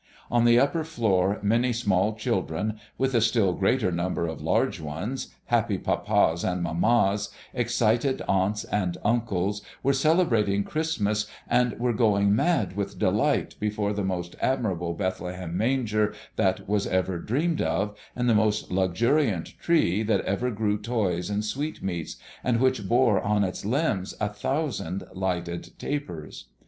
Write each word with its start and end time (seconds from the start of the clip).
On 0.31 0.45
the 0.45 0.57
upper 0.59 0.83
floor 0.83 1.37
many 1.43 1.71
small 1.71 2.15
children, 2.15 2.79
with 2.97 3.13
a 3.13 3.21
still 3.21 3.53
greater 3.53 3.91
number 3.91 4.25
of 4.25 4.41
large 4.41 4.79
ones, 4.79 5.27
happy 5.45 5.77
papas 5.77 6.43
and 6.43 6.63
mammas, 6.63 7.29
excited 7.53 8.19
aunts 8.27 8.63
and 8.63 8.97
uncles, 9.05 9.61
were 9.83 9.93
celebrating 9.93 10.63
Christmas 10.63 11.27
and 11.47 11.79
were 11.79 11.93
going 11.93 12.35
mad 12.35 12.75
with 12.75 12.97
delight 12.97 13.53
before 13.59 13.93
the 13.93 14.03
most 14.03 14.35
admirable 14.41 14.95
Bethlehem 14.95 15.55
manger 15.55 16.15
that 16.35 16.67
was 16.67 16.87
ever 16.87 17.19
dreamed 17.19 17.61
of 17.61 17.95
and 18.15 18.27
the 18.27 18.33
most 18.33 18.71
luxuriant 18.71 19.53
tree 19.59 20.01
that 20.01 20.21
ever 20.21 20.49
grew 20.49 20.79
toys 20.79 21.29
and 21.29 21.45
sweetmeats, 21.45 22.15
and 22.43 22.59
which 22.59 22.87
bore 22.89 23.21
on 23.21 23.43
its 23.43 23.65
limbs 23.65 24.15
a 24.19 24.29
thousand 24.29 25.03
lighted 25.13 25.77
tapers. 25.77 26.45